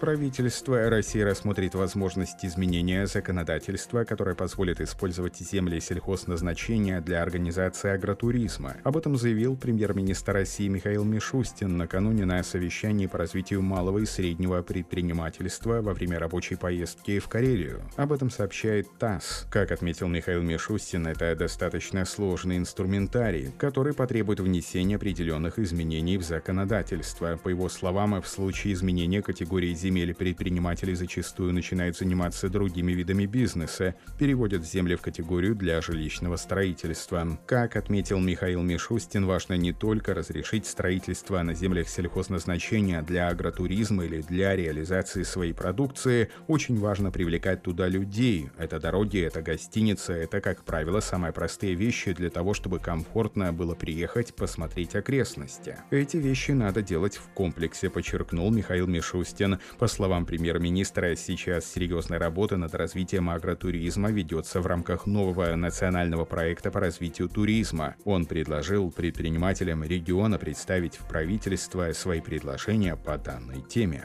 Правительство 0.00 0.90
России 0.90 1.20
рассмотрит 1.20 1.74
возможность 1.74 2.44
изменения 2.44 3.06
законодательства, 3.06 4.04
которое 4.04 4.34
позволит 4.34 4.80
использовать 4.80 5.38
земли 5.38 5.80
сельхозназначения 5.80 7.00
для 7.00 7.22
организации 7.22 7.90
агротуризма. 7.90 8.76
Об 8.84 8.96
этом 8.96 9.16
заявил 9.16 9.56
премьер-министр 9.56 10.32
России 10.32 10.68
Михаил 10.68 11.04
Мишустин 11.04 11.76
накануне 11.76 12.26
на 12.26 12.42
совещании 12.42 13.06
по 13.06 13.18
развитию 13.18 13.62
малого 13.62 13.98
и 13.98 14.04
среднего 14.06 14.60
предпринимательства 14.62 15.80
во 15.80 15.94
время 15.94 16.18
рабочей 16.18 16.56
поездки 16.56 17.18
в 17.18 17.28
Карелию. 17.28 17.82
Об 17.96 18.12
этом 18.12 18.30
сообщает 18.30 18.88
ТАСС. 18.98 19.46
Как 19.50 19.72
отметил 19.72 20.08
Михаил 20.08 20.42
Мишустин, 20.42 21.06
это 21.06 21.34
достаточно 21.34 22.04
сложный 22.04 22.58
инструментарий, 22.58 23.52
который 23.56 23.94
потребует 23.94 24.40
внесения 24.40 24.96
определенных 24.96 25.58
изменений 25.58 26.18
в 26.18 26.22
законодательство. 26.22 27.38
По 27.42 27.48
его 27.48 27.68
словам, 27.68 28.20
в 28.20 28.28
случае 28.28 28.74
изменения 28.74 29.22
категории 29.22 29.72
земель 29.84 30.14
предприниматели 30.14 30.94
зачастую 30.94 31.52
начинают 31.52 31.98
заниматься 31.98 32.48
другими 32.48 32.92
видами 32.92 33.26
бизнеса, 33.26 33.94
переводят 34.18 34.64
земли 34.64 34.96
в 34.96 35.02
категорию 35.02 35.54
для 35.54 35.82
жилищного 35.82 36.36
строительства. 36.36 37.38
Как 37.46 37.76
отметил 37.76 38.18
Михаил 38.18 38.62
Мишустин, 38.62 39.26
важно 39.26 39.54
не 39.54 39.74
только 39.74 40.14
разрешить 40.14 40.64
строительство 40.64 41.42
на 41.42 41.52
землях 41.52 41.88
сельхозназначения 41.90 43.02
для 43.02 43.28
агротуризма 43.28 44.06
или 44.06 44.22
для 44.22 44.56
реализации 44.56 45.22
своей 45.22 45.52
продукции, 45.52 46.30
очень 46.48 46.78
важно 46.78 47.10
привлекать 47.10 47.62
туда 47.62 47.86
людей. 47.86 48.48
Это 48.56 48.80
дороги, 48.80 49.20
это 49.20 49.42
гостиницы, 49.42 50.14
это, 50.14 50.40
как 50.40 50.64
правило, 50.64 51.00
самые 51.00 51.34
простые 51.34 51.74
вещи 51.74 52.14
для 52.14 52.30
того, 52.30 52.54
чтобы 52.54 52.78
комфортно 52.78 53.52
было 53.52 53.74
приехать 53.74 54.34
посмотреть 54.34 54.94
окрестности. 54.94 55.76
Эти 55.90 56.16
вещи 56.16 56.52
надо 56.52 56.80
делать 56.80 57.16
в 57.16 57.28
комплексе, 57.34 57.90
подчеркнул 57.90 58.50
Михаил 58.50 58.86
Мишустин. 58.86 59.58
По 59.78 59.88
словам 59.88 60.24
премьер-министра, 60.24 61.16
сейчас 61.16 61.66
серьезная 61.66 62.18
работа 62.18 62.56
над 62.56 62.74
развитием 62.74 63.28
агротуризма 63.28 64.10
ведется 64.10 64.60
в 64.60 64.66
рамках 64.66 65.06
нового 65.06 65.54
национального 65.56 66.24
проекта 66.24 66.70
по 66.70 66.80
развитию 66.80 67.28
туризма. 67.28 67.96
Он 68.04 68.24
предложил 68.24 68.90
предпринимателям 68.90 69.82
региона 69.82 70.38
представить 70.38 70.96
в 70.96 71.06
правительство 71.08 71.92
свои 71.92 72.20
предложения 72.20 72.96
по 72.96 73.18
данной 73.18 73.62
теме. 73.62 74.04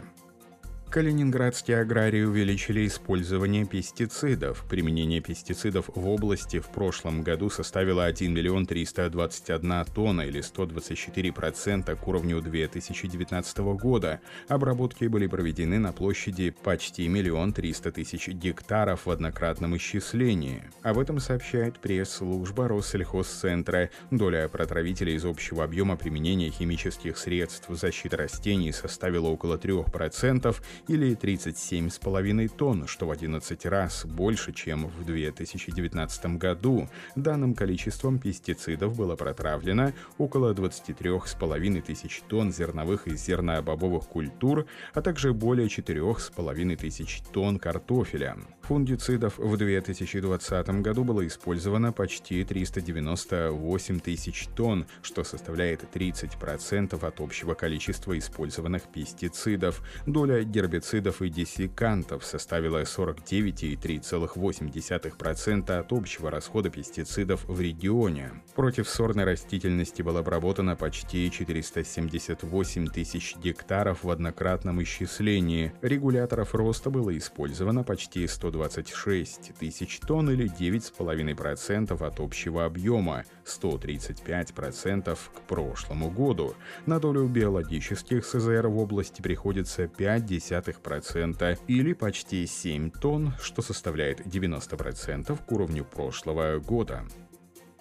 Калининградские 0.89 1.81
аграрии 1.81 2.23
увеличили 2.23 2.87
использование 2.87 3.63
пестицидов. 3.63 4.65
Применение 4.67 5.21
пестицидов 5.21 5.91
в 5.93 6.09
области 6.09 6.59
в 6.59 6.65
прошлом 6.69 7.21
году 7.21 7.51
составило 7.51 8.05
1 8.05 8.33
миллион 8.33 8.65
321 8.65 9.85
тонна 9.93 10.21
или 10.21 10.41
124% 10.41 11.95
к 11.95 12.07
уровню 12.07 12.41
2019 12.41 13.57
года. 13.59 14.19
Обработки 14.47 15.05
были 15.05 15.27
проведены 15.27 15.77
на 15.77 15.93
площади 15.93 16.49
почти 16.63 17.07
миллион 17.07 17.53
300 17.53 17.91
тысяч 17.91 18.27
гектаров 18.29 19.05
в 19.05 19.11
однократном 19.11 19.77
исчислении. 19.77 20.63
Об 20.81 20.97
этом 20.97 21.19
сообщает 21.19 21.77
пресс-служба 21.77 22.67
Россельхозцентра. 22.67 23.91
Доля 24.09 24.47
протравителей 24.47 25.17
из 25.17 25.25
общего 25.25 25.63
объема 25.63 25.97
применения 25.97 26.49
химических 26.49 27.15
средств 27.15 27.67
защиты 27.69 28.17
растений 28.17 28.71
составила 28.71 29.27
около 29.27 29.57
3%, 29.57 30.55
или 30.87 31.15
37,5 31.15 32.49
тонн, 32.49 32.87
что 32.87 33.07
в 33.07 33.11
11 33.11 33.65
раз 33.65 34.05
больше, 34.05 34.53
чем 34.53 34.87
в 34.87 35.05
2019 35.05 36.37
году. 36.37 36.87
Данным 37.15 37.55
количеством 37.55 38.19
пестицидов 38.19 38.95
было 38.95 39.15
протравлено 39.15 39.93
около 40.17 40.53
23,5 40.53 41.81
тысяч 41.81 42.21
тонн 42.27 42.51
зерновых 42.51 43.07
и 43.07 43.15
зернобобовых 43.15 44.05
культур, 44.05 44.65
а 44.93 45.01
также 45.01 45.33
более 45.33 45.67
4,5 45.67 46.75
тысяч 46.75 47.21
тонн 47.31 47.59
картофеля. 47.59 48.37
Фунгицидов 48.69 49.37
в 49.39 49.57
2020 49.57 50.69
году 50.83 51.03
было 51.03 51.25
использовано 51.25 51.91
почти 51.91 52.43
398 52.43 53.99
тысяч 53.99 54.47
тонн, 54.55 54.85
что 55.01 55.23
составляет 55.23 55.85
30% 55.91 57.03
от 57.03 57.19
общего 57.19 57.55
количества 57.55 58.15
использованных 58.15 58.83
пестицидов. 58.83 59.81
Доля 60.05 60.43
гербицидов 60.43 61.23
и 61.23 61.29
диссекантов 61.29 62.23
составила 62.23 62.83
49,3% 62.83 65.71
от 65.71 65.91
общего 65.91 66.29
расхода 66.29 66.69
пестицидов 66.69 67.45
в 67.45 67.59
регионе. 67.59 68.33
Против 68.53 68.87
сорной 68.87 69.23
растительности 69.23 70.03
было 70.03 70.19
обработано 70.19 70.75
почти 70.75 71.31
478 71.31 72.87
тысяч 72.89 73.35
гектаров 73.37 74.03
в 74.03 74.11
однократном 74.11 74.83
исчислении. 74.83 75.73
Регуляторов 75.81 76.53
роста 76.53 76.91
было 76.91 77.17
использовано 77.17 77.83
почти 77.83 78.27
126 78.67 79.53
тысяч 79.59 79.99
тонн 79.99 80.31
или 80.31 80.49
9,5% 80.49 82.05
от 82.05 82.19
общего 82.19 82.65
объема, 82.65 83.23
135% 83.45 85.17
к 85.17 85.41
прошлому 85.47 86.09
году. 86.09 86.55
На 86.85 86.99
долю 86.99 87.27
биологических 87.27 88.25
СЗР 88.25 88.67
в 88.67 88.77
области 88.77 89.21
приходится 89.21 89.87
5 89.87 90.29
0,2% 90.29 91.59
или 91.67 91.93
почти 91.93 92.45
7 92.45 92.91
тонн, 92.91 93.33
что 93.41 93.61
составляет 93.61 94.21
90% 94.21 95.39
к 95.45 95.51
уровню 95.51 95.85
прошлого 95.85 96.59
года. 96.59 97.03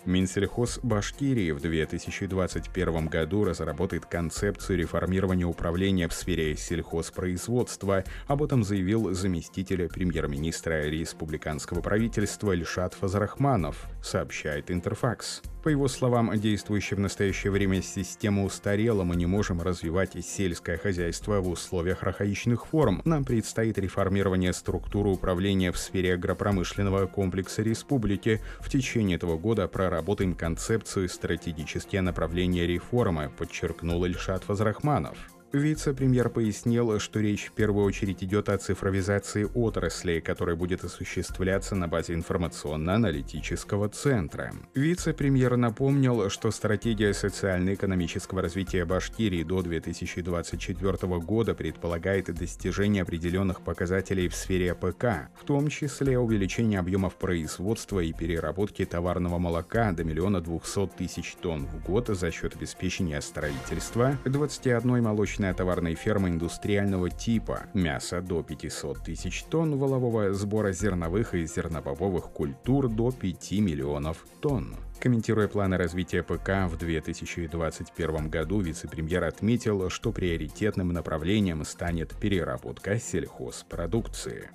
Минсельхоз 0.04 0.80
Башкирии 0.82 1.50
в 1.50 1.60
2021 1.60 3.06
году 3.06 3.44
разработает 3.44 4.06
концепцию 4.06 4.78
реформирования 4.78 5.44
управления 5.44 6.08
в 6.08 6.12
сфере 6.12 6.56
сельхозпроизводства. 6.56 8.04
Об 8.26 8.42
этом 8.42 8.64
заявил 8.64 9.12
заместитель 9.12 9.88
премьер-министра 9.88 10.84
республиканского 10.88 11.80
правительства 11.80 12.52
Ильшат 12.52 12.94
Фазрахманов, 12.94 13.86
сообщает 14.02 14.70
Интерфакс. 14.70 15.42
По 15.68 15.70
его 15.70 15.86
словам, 15.86 16.32
действующая 16.34 16.96
в 16.96 17.00
настоящее 17.00 17.50
время 17.50 17.82
система 17.82 18.42
устарела, 18.42 19.04
мы 19.04 19.16
не 19.16 19.26
можем 19.26 19.60
развивать 19.60 20.12
сельское 20.24 20.78
хозяйство 20.78 21.42
в 21.42 21.50
условиях 21.50 22.02
архаичных 22.04 22.64
форм. 22.64 23.02
Нам 23.04 23.26
предстоит 23.26 23.76
реформирование 23.76 24.54
структуры 24.54 25.10
управления 25.10 25.70
в 25.70 25.76
сфере 25.76 26.14
агропромышленного 26.14 27.04
комплекса 27.04 27.60
республики. 27.60 28.40
В 28.60 28.70
течение 28.70 29.16
этого 29.16 29.36
года 29.36 29.68
проработаем 29.68 30.34
концепцию 30.34 31.04
и 31.04 31.08
стратегические 31.08 32.00
направления 32.00 32.66
реформы, 32.66 33.30
подчеркнул 33.36 34.06
Ильшат 34.06 34.48
Вазрахманов. 34.48 35.18
Вице-премьер 35.52 36.28
пояснил, 36.28 37.00
что 37.00 37.20
речь 37.20 37.46
в 37.46 37.52
первую 37.52 37.86
очередь 37.86 38.22
идет 38.22 38.50
о 38.50 38.58
цифровизации 38.58 39.48
отрасли, 39.54 40.20
которая 40.20 40.56
будет 40.56 40.84
осуществляться 40.84 41.74
на 41.74 41.88
базе 41.88 42.12
информационно-аналитического 42.12 43.88
центра. 43.88 44.52
Вице-премьер 44.74 45.56
напомнил, 45.56 46.28
что 46.28 46.50
стратегия 46.50 47.14
социально-экономического 47.14 48.42
развития 48.42 48.84
Башкирии 48.84 49.42
до 49.42 49.62
2024 49.62 51.18
года 51.20 51.54
предполагает 51.54 52.26
достижение 52.34 53.02
определенных 53.02 53.62
показателей 53.62 54.28
в 54.28 54.34
сфере 54.34 54.72
АПК, 54.72 55.30
в 55.40 55.44
том 55.46 55.68
числе 55.68 56.18
увеличение 56.18 56.78
объемов 56.78 57.14
производства 57.14 58.00
и 58.00 58.12
переработки 58.12 58.84
товарного 58.84 59.38
молока 59.38 59.92
до 59.92 60.04
миллиона 60.04 60.42
двухсот 60.42 60.94
тысяч 60.94 61.36
тонн 61.40 61.64
в 61.66 61.82
год 61.86 62.08
за 62.08 62.30
счет 62.30 62.54
обеспечения 62.54 63.22
строительства 63.22 64.18
21 64.26 65.02
молочной 65.02 65.37
молочная 65.38 65.54
товарная 65.54 65.94
ферма 65.94 66.28
индустриального 66.28 67.10
типа, 67.10 67.66
мясо 67.72 68.20
до 68.20 68.42
500 68.42 69.04
тысяч 69.04 69.44
тонн, 69.44 69.76
валового 69.76 70.32
сбора 70.34 70.72
зерновых 70.72 71.34
и 71.34 71.46
зернобобовых 71.46 72.30
культур 72.30 72.88
до 72.88 73.12
5 73.12 73.52
миллионов 73.52 74.26
тонн. 74.40 74.74
Комментируя 75.00 75.46
планы 75.46 75.76
развития 75.76 76.24
ПК 76.24 76.66
в 76.68 76.76
2021 76.76 78.28
году, 78.28 78.60
вице-премьер 78.60 79.22
отметил, 79.24 79.88
что 79.90 80.10
приоритетным 80.10 80.88
направлением 80.88 81.64
станет 81.64 82.16
переработка 82.16 82.98
сельхозпродукции. 82.98 84.50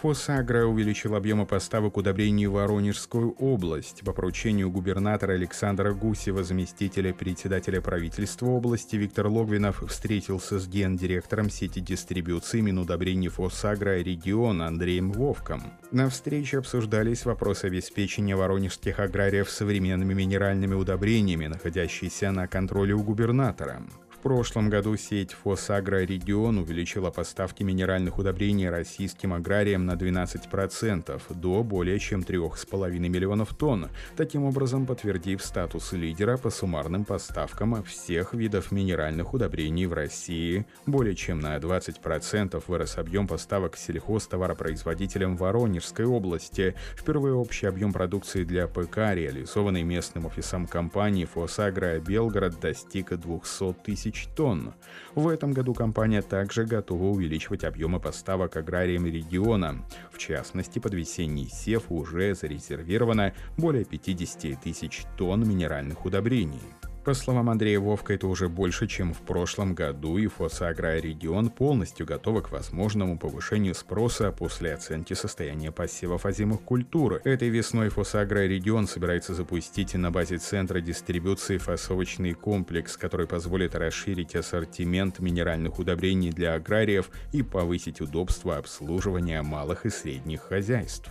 Фосагра 0.00 0.64
увеличил 0.64 1.16
объемы 1.16 1.44
поставок 1.44 1.96
удобрений 1.96 2.46
в 2.46 2.52
Воронежскую 2.52 3.32
область. 3.32 4.04
По 4.04 4.12
поручению 4.12 4.70
губернатора 4.70 5.32
Александра 5.32 5.92
Гусева, 5.92 6.44
заместителя 6.44 7.12
председателя 7.12 7.80
правительства 7.80 8.46
области 8.46 8.94
Виктор 8.94 9.26
Логвинов 9.26 9.82
встретился 9.88 10.60
с 10.60 10.68
гендиректором 10.68 11.50
сети 11.50 11.80
дистрибуции 11.80 12.60
Минудобрений 12.60 13.26
Фосагра 13.26 14.00
региона 14.00 14.68
Андреем 14.68 15.10
Вовком. 15.10 15.64
На 15.90 16.08
встрече 16.08 16.58
обсуждались 16.58 17.24
вопросы 17.24 17.64
обеспечения 17.64 18.36
воронежских 18.36 19.00
аграриев 19.00 19.50
современными 19.50 20.14
минеральными 20.14 20.74
удобрениями, 20.74 21.48
находящиеся 21.48 22.30
на 22.30 22.46
контроле 22.46 22.94
у 22.94 23.02
губернатора 23.02 23.82
В 24.18 24.20
прошлом 24.20 24.68
году 24.68 24.96
сеть 24.96 25.32
«Фосагро 25.32 26.02
Регион» 26.04 26.58
увеличила 26.58 27.12
поставки 27.12 27.62
минеральных 27.62 28.18
удобрений 28.18 28.68
российским 28.68 29.32
аграриям 29.32 29.86
на 29.86 29.92
12% 29.92 31.22
до 31.36 31.62
более 31.62 32.00
чем 32.00 32.22
3,5 32.22 32.98
миллионов 32.98 33.54
тонн, 33.54 33.90
таким 34.16 34.42
образом 34.42 34.86
подтвердив 34.86 35.40
статус 35.40 35.92
лидера 35.92 36.36
по 36.36 36.50
суммарным 36.50 37.04
поставкам 37.04 37.84
всех 37.84 38.34
видов 38.34 38.72
минеральных 38.72 39.34
удобрений 39.34 39.86
в 39.86 39.92
России. 39.92 40.66
Более 40.84 41.14
чем 41.14 41.38
на 41.38 41.56
20% 41.56 42.60
вырос 42.66 42.98
объем 42.98 43.28
поставок 43.28 43.76
сельхозтоваропроизводителям 43.76 45.36
Воронежской 45.36 46.06
области. 46.06 46.74
Впервые 46.96 47.34
общий 47.34 47.66
объем 47.66 47.92
продукции 47.92 48.42
для 48.42 48.66
ПК, 48.66 49.14
реализованный 49.14 49.84
местным 49.84 50.26
офисом 50.26 50.66
компании 50.66 51.24
«Фосагро 51.24 52.00
Белгород», 52.00 52.58
достиг 52.58 53.16
200 53.16 53.74
тысяч 53.84 54.07
тысяч 54.10 54.28
тонн. 54.34 54.74
В 55.14 55.28
этом 55.28 55.52
году 55.52 55.74
компания 55.74 56.22
также 56.22 56.64
готова 56.64 57.04
увеличивать 57.04 57.64
объемы 57.64 58.00
поставок 58.00 58.56
аграриям 58.56 59.06
региона. 59.06 59.84
В 60.10 60.18
частности, 60.18 60.78
под 60.78 60.94
весенний 60.94 61.48
сев 61.48 61.84
уже 61.90 62.34
зарезервировано 62.34 63.34
более 63.56 63.84
50 63.84 64.60
тысяч 64.62 65.04
тонн 65.16 65.48
минеральных 65.48 66.04
удобрений. 66.04 66.60
По 67.08 67.14
словам 67.14 67.48
Андрея 67.48 67.80
Вовка, 67.80 68.12
это 68.12 68.26
уже 68.26 68.50
больше, 68.50 68.86
чем 68.86 69.14
в 69.14 69.22
прошлом 69.22 69.74
году, 69.74 70.18
и 70.18 70.26
Фосагрорегион 70.26 71.48
полностью 71.48 72.04
готова 72.04 72.42
к 72.42 72.50
возможному 72.50 73.18
повышению 73.18 73.74
спроса 73.74 74.30
после 74.30 74.74
оценки 74.74 75.14
состояния 75.14 75.72
посевов 75.72 76.26
озимых 76.26 76.60
культур. 76.60 77.22
Этой 77.24 77.48
весной 77.48 77.88
Фосагрорегион 77.88 78.86
собирается 78.86 79.32
запустить 79.32 79.94
на 79.94 80.10
базе 80.10 80.36
центра 80.36 80.82
дистрибуции 80.82 81.56
фасовочный 81.56 82.34
комплекс, 82.34 82.98
который 82.98 83.26
позволит 83.26 83.74
расширить 83.74 84.36
ассортимент 84.36 85.18
минеральных 85.18 85.78
удобрений 85.78 86.30
для 86.30 86.52
аграриев 86.52 87.08
и 87.32 87.42
повысить 87.42 88.02
удобство 88.02 88.58
обслуживания 88.58 89.40
малых 89.40 89.86
и 89.86 89.88
средних 89.88 90.42
хозяйств. 90.42 91.08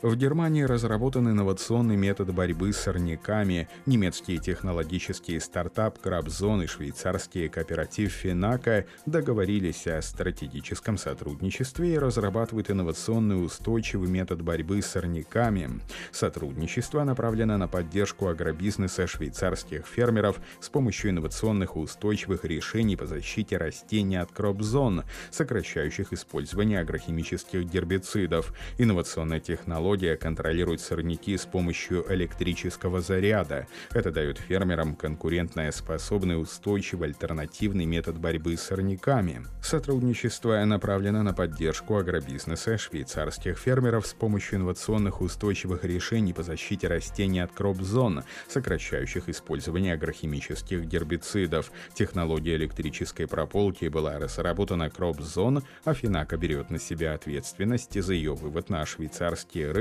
В 0.00 0.14
Германии 0.14 0.62
разработан 0.62 1.28
инновационный 1.28 1.96
метод 1.96 2.32
борьбы 2.32 2.72
с 2.72 2.76
сорняками. 2.76 3.68
Немецкий 3.84 4.38
технологический 4.38 5.40
стартап 5.40 5.98
Крабзон 5.98 6.62
и 6.62 6.66
швейцарский 6.68 7.48
кооператив 7.48 8.12
Финака 8.12 8.86
договорились 9.06 9.88
о 9.88 10.00
стратегическом 10.00 10.98
сотрудничестве 10.98 11.94
и 11.94 11.98
разрабатывают 11.98 12.70
инновационный 12.70 13.44
устойчивый 13.44 14.08
метод 14.08 14.40
борьбы 14.40 14.82
с 14.82 14.86
сорняками. 14.86 15.80
Сотрудничество 16.12 17.02
направлено 17.02 17.56
на 17.56 17.66
поддержку 17.66 18.28
агробизнеса 18.28 19.08
швейцарских 19.08 19.84
фермеров 19.84 20.38
с 20.60 20.68
помощью 20.68 21.10
инновационных 21.10 21.76
устойчивых 21.76 22.44
решений 22.44 22.94
по 22.94 23.06
защите 23.06 23.56
растений 23.56 24.18
от 24.18 24.30
Кробзон, 24.30 25.02
сокращающих 25.32 26.12
использование 26.12 26.78
агрохимических 26.78 27.64
гербицидов. 27.64 28.54
Инновационная 28.78 29.40
технология 29.40 29.87
технология 29.88 30.16
контролирует 30.16 30.82
сорняки 30.82 31.34
с 31.38 31.46
помощью 31.46 32.04
электрического 32.12 33.00
заряда. 33.00 33.66
Это 33.90 34.10
дает 34.10 34.36
фермерам 34.36 34.94
конкурентно 34.94 35.72
способный 35.72 36.38
устойчивый 36.38 37.08
альтернативный 37.08 37.86
метод 37.86 38.18
борьбы 38.18 38.58
с 38.58 38.64
сорняками. 38.64 39.46
Сотрудничество 39.62 40.62
направлено 40.66 41.22
на 41.22 41.32
поддержку 41.32 41.96
агробизнеса 41.96 42.76
швейцарских 42.76 43.56
фермеров 43.56 44.06
с 44.06 44.12
помощью 44.12 44.58
инновационных 44.58 45.22
устойчивых 45.22 45.84
решений 45.84 46.34
по 46.34 46.42
защите 46.42 46.86
растений 46.86 47.40
от 47.40 47.52
кроп-зон, 47.52 48.24
сокращающих 48.46 49.30
использование 49.30 49.94
агрохимических 49.94 50.84
гербицидов. 50.84 51.72
Технология 51.94 52.56
электрической 52.56 53.26
прополки 53.26 53.88
была 53.88 54.18
разработана 54.18 54.90
кроп-зон, 54.90 55.64
а 55.84 55.94
Финака 55.94 56.36
берет 56.36 56.68
на 56.68 56.78
себя 56.78 57.14
ответственность 57.14 57.98
за 57.98 58.12
ее 58.12 58.34
вывод 58.34 58.68
на 58.68 58.84
швейцарские 58.84 59.70
рынок 59.70 59.77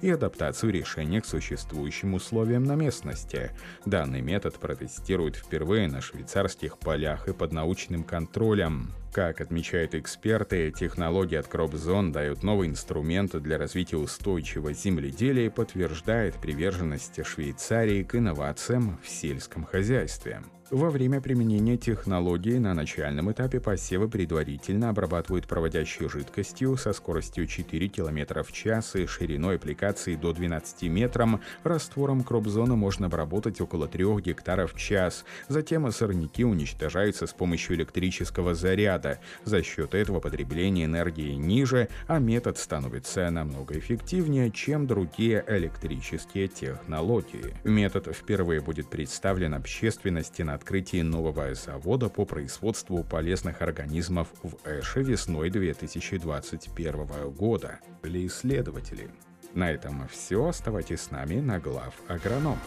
и 0.00 0.10
адаптацию 0.10 0.72
решения 0.72 1.20
к 1.20 1.26
существующим 1.26 2.14
условиям 2.14 2.64
на 2.64 2.74
местности. 2.74 3.50
Данный 3.84 4.20
метод 4.20 4.58
протестируют 4.58 5.36
впервые 5.36 5.88
на 5.88 6.00
швейцарских 6.00 6.78
полях 6.78 7.28
и 7.28 7.32
под 7.32 7.52
научным 7.52 8.02
контролем. 8.02 8.92
Как 9.12 9.40
отмечают 9.40 9.94
эксперты, 9.94 10.70
технологии 10.70 11.36
от 11.36 11.46
CropZone 11.46 12.12
дают 12.12 12.42
новый 12.42 12.68
инструмент 12.68 13.34
для 13.40 13.56
развития 13.56 13.96
устойчивого 13.96 14.72
земледелия 14.72 15.46
и 15.46 15.50
подтверждает 15.50 16.34
приверженность 16.34 17.24
Швейцарии 17.24 18.02
к 18.02 18.14
инновациям 18.14 18.98
в 19.02 19.08
сельском 19.08 19.64
хозяйстве. 19.64 20.42
Во 20.72 20.90
время 20.90 21.20
применения 21.20 21.76
технологии 21.76 22.58
на 22.58 22.74
начальном 22.74 23.30
этапе 23.30 23.60
посевы 23.60 24.08
предварительно 24.08 24.88
обрабатывают 24.88 25.46
проводящей 25.46 26.08
жидкостью 26.08 26.76
со 26.76 26.92
скоростью 26.92 27.46
4 27.46 27.86
км 27.86 28.42
в 28.42 28.50
час 28.50 28.96
и 28.96 29.06
шириной 29.06 29.56
аппликации 29.56 30.16
до 30.16 30.32
12 30.32 30.82
метров. 30.90 31.38
Раствором 31.62 32.24
кропзона 32.24 32.74
можно 32.74 33.06
обработать 33.06 33.60
около 33.60 33.86
3 33.86 34.20
гектаров 34.22 34.74
в 34.74 34.76
час. 34.76 35.24
Затем 35.46 35.88
сорняки 35.92 36.44
уничтожаются 36.44 37.28
с 37.28 37.32
помощью 37.32 37.76
электрического 37.76 38.56
заряда. 38.56 39.20
За 39.44 39.62
счет 39.62 39.94
этого 39.94 40.18
потребление 40.18 40.86
энергии 40.86 41.34
ниже, 41.34 41.88
а 42.08 42.18
метод 42.18 42.58
становится 42.58 43.30
намного 43.30 43.78
эффективнее, 43.78 44.50
чем 44.50 44.88
другие 44.88 45.44
электрические 45.46 46.48
технологии. 46.48 47.54
Метод 47.62 48.08
впервые 48.12 48.60
будет 48.60 48.90
представлен 48.90 49.54
общественности 49.54 50.42
на 50.42 50.55
открытии 50.56 51.02
нового 51.02 51.54
завода 51.54 52.08
по 52.08 52.24
производству 52.24 53.04
полезных 53.04 53.62
организмов 53.62 54.28
в 54.42 54.56
Эше 54.68 55.02
весной 55.02 55.50
2021 55.50 57.30
года 57.30 57.78
для 58.02 58.26
исследователей. 58.26 59.10
На 59.54 59.70
этом 59.70 60.08
все. 60.08 60.48
Оставайтесь 60.48 61.02
с 61.02 61.10
нами 61.10 61.40
на 61.40 61.60
глав 61.60 61.94
агроном. 62.08 62.58